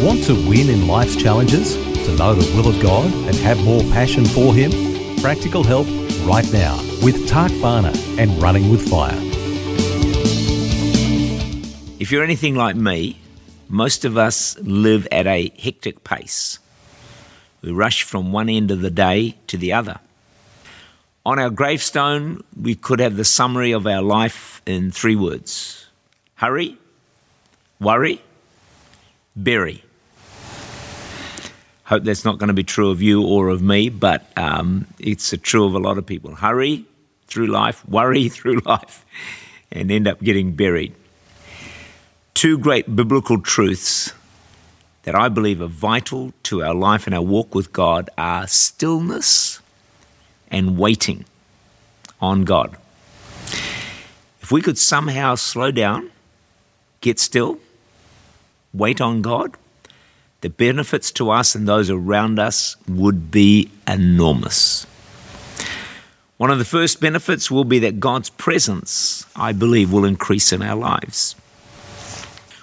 Want 0.00 0.24
to 0.24 0.34
win 0.34 0.68
in 0.68 0.86
life's 0.86 1.16
challenges? 1.16 1.74
To 1.74 2.16
know 2.16 2.34
the 2.34 2.54
will 2.54 2.68
of 2.68 2.82
God 2.82 3.10
and 3.10 3.34
have 3.36 3.64
more 3.64 3.80
passion 3.84 4.26
for 4.26 4.54
Him? 4.54 4.70
Practical 5.22 5.64
help 5.64 5.86
right 6.26 6.46
now 6.52 6.76
with 7.02 7.26
Tak 7.26 7.50
Bhana 7.62 7.94
and 8.18 8.30
Running 8.42 8.68
with 8.68 8.86
Fire. 8.86 9.16
If 11.98 12.12
you're 12.12 12.22
anything 12.22 12.56
like 12.56 12.76
me, 12.76 13.18
most 13.70 14.04
of 14.04 14.18
us 14.18 14.58
live 14.58 15.08
at 15.10 15.26
a 15.26 15.50
hectic 15.58 16.04
pace. 16.04 16.58
We 17.62 17.72
rush 17.72 18.02
from 18.02 18.32
one 18.32 18.50
end 18.50 18.70
of 18.70 18.82
the 18.82 18.90
day 18.90 19.36
to 19.46 19.56
the 19.56 19.72
other. 19.72 19.98
On 21.24 21.38
our 21.38 21.48
gravestone, 21.48 22.44
we 22.54 22.74
could 22.74 23.00
have 23.00 23.16
the 23.16 23.24
summary 23.24 23.72
of 23.72 23.86
our 23.86 24.02
life 24.02 24.60
in 24.66 24.90
three 24.90 25.16
words 25.16 25.86
hurry, 26.34 26.76
worry, 27.80 28.20
bury. 29.34 29.82
Hope 31.86 32.02
that's 32.02 32.24
not 32.24 32.38
going 32.38 32.48
to 32.48 32.54
be 32.54 32.64
true 32.64 32.90
of 32.90 33.00
you 33.00 33.24
or 33.24 33.48
of 33.48 33.62
me, 33.62 33.88
but 33.88 34.28
um, 34.36 34.88
it's 34.98 35.32
true 35.42 35.66
of 35.66 35.74
a 35.74 35.78
lot 35.78 35.98
of 35.98 36.04
people. 36.04 36.34
Hurry 36.34 36.84
through 37.28 37.46
life, 37.46 37.88
worry 37.88 38.28
through 38.36 38.58
life, 38.66 39.04
and 39.70 39.90
end 39.90 40.08
up 40.08 40.20
getting 40.20 40.56
buried. 40.56 40.94
Two 42.34 42.58
great 42.58 42.96
biblical 42.96 43.40
truths 43.40 44.12
that 45.04 45.14
I 45.14 45.28
believe 45.28 45.62
are 45.62 45.68
vital 45.68 46.32
to 46.42 46.64
our 46.64 46.74
life 46.74 47.06
and 47.06 47.14
our 47.14 47.22
walk 47.22 47.54
with 47.54 47.72
God 47.72 48.10
are 48.18 48.48
stillness 48.48 49.60
and 50.50 50.76
waiting 50.76 51.24
on 52.20 52.42
God. 52.42 52.76
If 54.42 54.50
we 54.50 54.60
could 54.60 54.76
somehow 54.76 55.36
slow 55.36 55.70
down, 55.70 56.10
get 57.00 57.20
still, 57.20 57.60
wait 58.74 59.00
on 59.00 59.22
God, 59.22 59.56
the 60.46 60.50
benefits 60.50 61.10
to 61.10 61.28
us 61.32 61.56
and 61.56 61.66
those 61.66 61.90
around 61.90 62.38
us 62.38 62.76
would 62.86 63.32
be 63.32 63.68
enormous. 63.88 64.86
One 66.36 66.52
of 66.52 66.60
the 66.60 66.64
first 66.64 67.00
benefits 67.00 67.50
will 67.50 67.64
be 67.64 67.80
that 67.80 67.98
God's 67.98 68.30
presence, 68.30 69.26
I 69.34 69.50
believe, 69.50 69.92
will 69.92 70.04
increase 70.04 70.52
in 70.52 70.62
our 70.62 70.76
lives. 70.76 71.34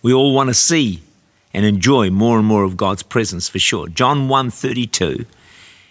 We 0.00 0.14
all 0.14 0.32
want 0.32 0.48
to 0.48 0.54
see 0.54 1.02
and 1.52 1.66
enjoy 1.66 2.08
more 2.08 2.38
and 2.38 2.46
more 2.46 2.64
of 2.64 2.78
God's 2.78 3.02
presence 3.02 3.46
for 3.46 3.58
sure. 3.58 3.88
John 3.88 4.26
1:32 4.26 5.26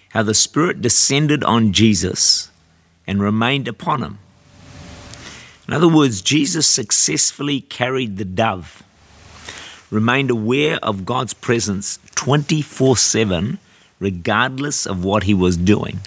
how 0.10 0.24
the 0.24 0.34
spirit 0.34 0.82
descended 0.82 1.44
on 1.44 1.72
Jesus 1.72 2.50
and 3.06 3.22
remained 3.22 3.68
upon 3.68 4.02
him. 4.02 4.18
In 5.68 5.76
other 5.76 5.88
words, 5.88 6.24
Jesus 6.24 6.66
successfully 6.66 7.62
carried 7.62 8.18
the 8.18 8.26
dove 8.26 8.82
remained 9.92 10.30
aware 10.30 10.78
of 10.84 11.06
God's 11.06 11.34
presence 11.34 12.00
24 12.16 12.98
7, 12.98 13.60
regardless 14.00 14.86
of 14.86 15.04
what 15.04 15.24
he 15.24 15.34
was 15.34 15.58
doing. 15.58 16.00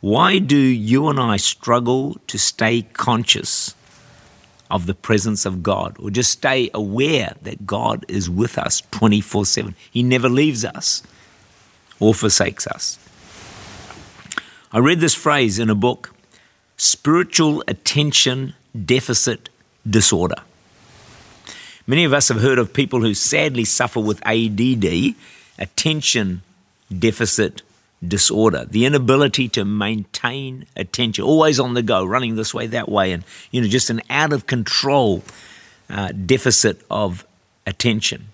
Why 0.00 0.38
do 0.38 0.56
you 0.56 1.08
and 1.08 1.18
I 1.18 1.36
struggle 1.36 2.16
to 2.26 2.38
stay 2.38 2.82
conscious 2.82 3.74
of 4.70 4.86
the 4.86 4.94
presence 4.94 5.46
of 5.46 5.62
God 5.62 5.96
or 5.98 6.10
just 6.10 6.32
stay 6.32 6.70
aware 6.74 7.34
that 7.42 7.66
God 7.66 8.04
is 8.08 8.28
with 8.28 8.58
us 8.58 8.82
24 8.90 9.46
7? 9.46 9.74
He 9.90 10.02
never 10.02 10.28
leaves 10.28 10.64
us 10.64 11.02
or 11.98 12.14
forsakes 12.14 12.66
us. 12.66 12.98
I 14.72 14.78
read 14.78 15.00
this 15.00 15.14
phrase 15.14 15.58
in 15.58 15.70
a 15.70 15.74
book 15.74 16.12
spiritual 16.76 17.64
attention 17.66 18.54
deficit 18.84 19.48
disorder. 19.88 20.36
Many 21.86 22.04
of 22.04 22.12
us 22.12 22.28
have 22.28 22.40
heard 22.40 22.58
of 22.58 22.72
people 22.72 23.00
who 23.00 23.14
sadly 23.14 23.64
suffer 23.64 24.00
with 24.00 24.20
ADD, 24.26 25.14
attention 25.58 26.42
deficit 26.96 27.62
disorder, 28.06 28.64
the 28.64 28.84
inability 28.84 29.48
to 29.50 29.64
maintain 29.64 30.66
attention, 30.76 31.24
always 31.24 31.60
on 31.60 31.74
the 31.74 31.82
go, 31.82 32.04
running 32.04 32.34
this 32.34 32.52
way, 32.52 32.66
that 32.66 32.88
way, 32.88 33.12
and 33.12 33.24
you 33.50 33.60
know, 33.60 33.68
just 33.68 33.88
an 33.90 34.02
out 34.10 34.32
of 34.32 34.46
control 34.46 35.22
uh, 35.88 36.10
deficit 36.12 36.82
of 36.90 37.24
attention. 37.66 38.28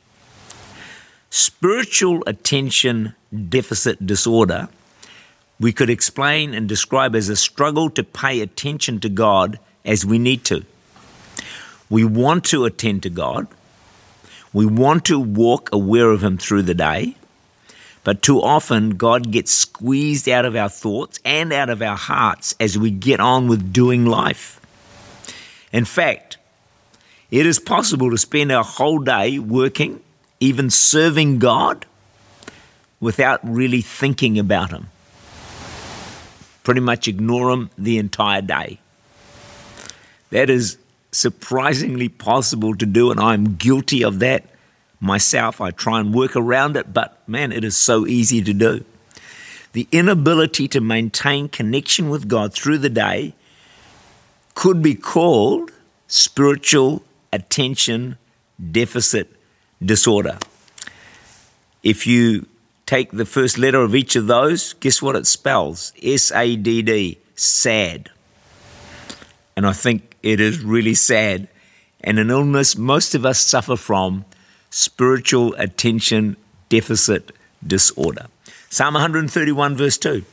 Spiritual 1.31 2.23
attention 2.27 3.15
deficit 3.49 4.07
disorder, 4.07 4.69
we 5.61 5.73
could 5.73 5.91
explain 5.91 6.55
and 6.55 6.69
describe 6.69 7.15
as 7.15 7.29
a 7.29 7.37
struggle 7.37 7.89
to 7.91 8.03
pay 8.03 8.41
attention 8.41 8.99
to 9.01 9.09
God 9.09 9.59
as 9.85 10.05
we 10.05 10.19
need 10.19 10.45
to. 10.47 10.65
We 11.93 12.05
want 12.05 12.47
to 12.47 12.65
attend 12.65 13.03
to 13.03 13.11
God. 13.11 13.47
We 14.51 14.65
want 14.65 15.05
to 15.05 15.21
walk 15.21 15.69
aware 15.75 16.09
of 16.09 16.25
Him 16.25 16.39
through 16.39 16.63
the 16.63 16.73
day. 16.73 17.17
But 18.03 18.23
too 18.23 18.41
often, 18.41 18.97
God 18.97 19.31
gets 19.31 19.53
squeezed 19.53 20.27
out 20.27 20.47
of 20.47 20.57
our 20.57 20.71
thoughts 20.71 21.21
and 21.23 21.53
out 21.53 21.69
of 21.69 21.83
our 21.83 21.99
hearts 21.99 22.55
as 22.59 22.79
we 22.79 22.91
get 22.91 23.21
on 23.21 23.47
with 23.47 23.75
doing 23.75 24.07
life. 24.07 24.59
In 25.71 25.85
fact, 25.85 26.39
it 27.31 27.45
is 27.45 27.59
possible 27.59 28.11
to 28.11 28.17
spend 28.17 28.51
our 28.51 28.65
whole 28.65 29.01
day 29.01 29.39
working, 29.39 30.01
even 30.41 30.71
serving 30.71 31.41
God, 31.41 31.85
without 33.01 33.41
really 33.43 33.83
thinking 33.83 34.39
about 34.39 34.71
Him. 34.71 34.89
Pretty 36.65 36.81
much 36.81 37.07
ignore 37.07 37.51
Him 37.51 37.69
the 37.77 37.99
entire 37.99 38.41
day. 38.41 38.79
That 40.31 40.49
is 40.49 40.79
surprisingly 41.13 42.09
possible 42.09 42.75
to 42.75 42.87
do, 42.87 43.11
and 43.11 43.21
I'm 43.21 43.57
guilty 43.57 44.03
of 44.03 44.19
that 44.21 44.47
myself. 44.99 45.61
I 45.61 45.71
try 45.71 46.01
and 46.01 46.15
work 46.15 46.35
around 46.35 46.77
it, 46.77 46.93
but 46.93 47.27
man, 47.29 47.53
it 47.53 47.65
is 47.65 47.77
so 47.77 48.07
easy 48.07 48.43
to 48.43 48.53
do. 48.53 48.85
The 49.73 49.87
inability 49.93 50.69
to 50.69 50.81
maintain 50.81 51.49
connection 51.49 52.11
with 52.11 52.29
God 52.29 52.53
through 52.53 52.79
the 52.79 52.91
day 52.91 53.35
could 54.55 54.83
be 54.83 54.95
called 54.95 55.71
spiritual 56.09 57.03
attention 57.33 58.19
deficit 58.71 59.31
disorder. 59.85 60.39
If 61.83 62.07
you 62.07 62.47
take 62.85 63.11
the 63.11 63.25
first 63.25 63.59
letter 63.59 63.81
of 63.81 63.95
each 63.95 64.15
of 64.15 64.27
those, 64.27 64.75
guess 64.75 65.01
what 65.01 65.17
it 65.17 65.27
spells? 65.27 65.93
S 66.03 66.31
A 66.33 66.55
D 66.57 66.83
D, 66.83 67.19
sad. 67.35 68.11
And 69.57 69.67
I 69.67 69.73
think 69.73 70.12
it 70.23 70.41
is 70.41 70.63
really 70.63 70.95
sad 70.95 71.49
and 72.01 72.19
an 72.19 72.31
illness 72.31 72.77
most 72.77 73.15
of 73.15 73.25
us 73.25 73.39
suffer 73.39 73.77
from 73.77 74.25
spiritual 74.71 75.55
attention 75.55 76.37
deficit 76.69 77.33
disorder. 77.65 78.27
Psalm 78.71 78.95
131, 78.95 79.77
verse 79.77 79.99
2 79.99 80.25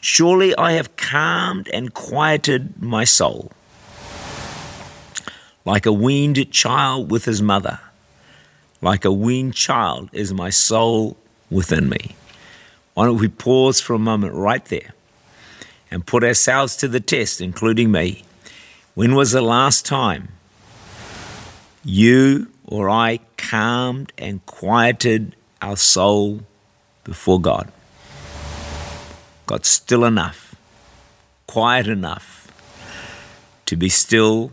Surely 0.00 0.54
I 0.56 0.72
have 0.72 0.96
calmed 0.96 1.68
and 1.68 1.94
quieted 1.94 2.82
my 2.82 3.04
soul, 3.04 3.52
like 5.64 5.86
a 5.86 5.92
weaned 5.92 6.50
child 6.50 7.10
with 7.10 7.24
his 7.24 7.40
mother. 7.40 7.80
Like 8.82 9.06
a 9.06 9.12
weaned 9.12 9.54
child 9.54 10.10
is 10.12 10.34
my 10.34 10.50
soul 10.50 11.16
within 11.50 11.88
me. 11.88 12.16
Why 12.92 13.06
don't 13.06 13.18
we 13.18 13.28
pause 13.28 13.80
for 13.80 13.94
a 13.94 13.98
moment 13.98 14.34
right 14.34 14.64
there 14.66 14.92
and 15.90 16.06
put 16.06 16.22
ourselves 16.22 16.76
to 16.76 16.88
the 16.88 17.00
test, 17.00 17.40
including 17.40 17.90
me? 17.90 18.24
When 18.94 19.16
was 19.16 19.32
the 19.32 19.42
last 19.42 19.84
time 19.84 20.28
you 21.84 22.48
or 22.64 22.88
I 22.88 23.18
calmed 23.36 24.12
and 24.16 24.46
quieted 24.46 25.34
our 25.60 25.76
soul 25.76 26.42
before 27.02 27.40
God? 27.40 27.72
Got 29.46 29.66
still 29.66 30.04
enough, 30.04 30.54
quiet 31.48 31.88
enough 31.88 32.46
to 33.66 33.76
be 33.76 33.88
still 33.88 34.52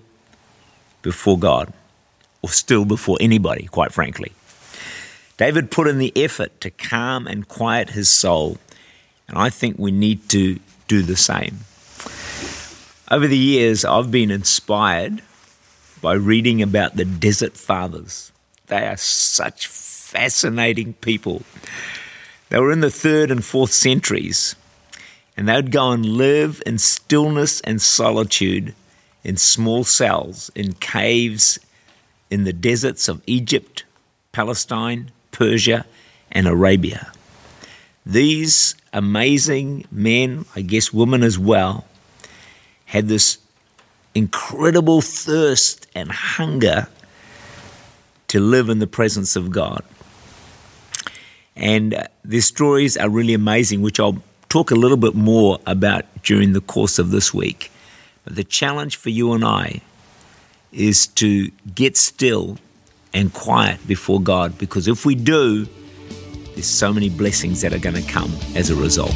before 1.04 1.38
God, 1.38 1.72
or 2.42 2.50
still 2.50 2.84
before 2.84 3.20
anybody, 3.22 3.68
quite 3.68 3.92
frankly. 3.92 4.32
David 5.38 5.70
put 5.70 5.88
in 5.88 6.00
the 6.00 6.14
effort 6.16 6.60
to 6.62 6.72
calm 6.72 7.28
and 7.28 7.48
quiet 7.48 7.92
his 7.92 8.10
soul, 8.10 8.58
and 9.28 9.38
I 9.38 9.52
think 9.52 9.78
we 9.78 9.92
need 9.92 10.30
to 10.30 10.60
do 10.88 11.04
the 11.04 11.16
same. 11.16 11.60
Over 13.12 13.28
the 13.28 13.38
years, 13.38 13.84
I've 13.84 14.10
been 14.10 14.32
inspired 14.32 15.22
by 16.02 16.14
reading 16.14 16.62
about 16.62 16.96
the 16.96 17.04
desert 17.04 17.58
fathers, 17.58 18.32
They 18.68 18.88
are 18.88 18.96
such 18.96 19.68
fascinating 19.68 20.94
people. 20.94 21.42
They 22.48 22.58
were 22.58 22.72
in 22.72 22.80
the 22.80 22.90
third 22.90 23.30
and 23.30 23.44
fourth 23.44 23.74
centuries, 23.74 24.56
and 25.36 25.50
they 25.50 25.56
would 25.56 25.74
go 25.74 25.92
and 25.92 26.06
live 26.06 26.64
in 26.66 26.78
stillness 26.78 27.60
and 27.62 27.82
solitude 27.82 28.74
in 29.26 29.36
small 29.36 29.84
cells, 29.84 30.50
in 30.56 30.72
caves, 30.76 31.60
in 32.30 32.46
the 32.46 32.54
deserts 32.54 33.10
of 33.10 33.22
Egypt, 33.28 33.84
Palestine, 34.32 35.12
Persia, 35.32 35.86
and 36.32 36.48
Arabia. 36.48 37.12
These 38.06 38.76
amazing 38.94 39.84
men, 39.92 40.46
I 40.56 40.62
guess 40.62 40.94
women 40.94 41.24
as 41.24 41.38
well, 41.38 41.88
had 42.92 43.08
this 43.08 43.38
incredible 44.14 45.00
thirst 45.00 45.88
and 45.96 46.12
hunger 46.12 46.88
to 48.28 48.42
live 48.42 48.68
in 48.68 48.80
the 48.80 48.88
presence 48.88 49.38
of 49.38 49.50
God. 49.50 49.82
And 51.56 51.94
uh, 51.94 52.04
their 52.26 52.42
stories 52.42 52.98
are 52.98 53.08
really 53.08 53.34
amazing, 53.34 53.82
which 53.82 53.98
I'll 53.98 54.22
talk 54.50 54.72
a 54.72 54.76
little 54.76 54.98
bit 54.98 55.16
more 55.16 55.58
about 55.66 56.04
during 56.24 56.52
the 56.52 56.60
course 56.60 57.00
of 57.00 57.12
this 57.12 57.34
week. 57.34 57.72
But 58.26 58.36
the 58.36 58.44
challenge 58.44 58.98
for 58.98 59.10
you 59.10 59.32
and 59.32 59.46
I 59.46 59.80
is 60.74 61.08
to 61.08 61.50
get 61.74 61.96
still 61.96 62.58
and 63.14 63.34
quiet 63.34 63.88
before 63.88 64.20
God, 64.20 64.58
because 64.58 64.90
if 64.90 65.06
we 65.06 65.16
do, 65.16 65.66
there's 66.56 66.68
so 66.68 66.92
many 66.92 67.10
blessings 67.10 67.62
that 67.62 67.72
are 67.72 67.80
going 67.80 67.96
to 67.96 68.12
come 68.12 68.34
as 68.54 68.70
a 68.70 68.76
result. 68.76 69.16